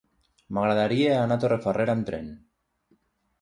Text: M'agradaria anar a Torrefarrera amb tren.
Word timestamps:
M'agradaria 0.57 1.11
anar 1.17 1.37
a 1.41 1.43
Torrefarrera 1.43 1.95
amb 1.97 2.09
tren. 2.09 2.33